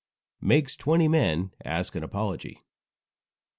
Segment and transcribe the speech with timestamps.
[0.41, 2.57] MAKES TWENTY MEN ASK AN APOLOGY.